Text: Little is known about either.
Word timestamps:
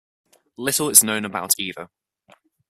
Little 0.57 0.89
is 0.89 1.03
known 1.03 1.25
about 1.25 1.51
either. 1.59 1.91